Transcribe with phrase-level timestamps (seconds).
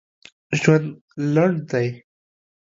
[0.59, 0.87] ژوند
[1.33, 1.87] لنډ دی.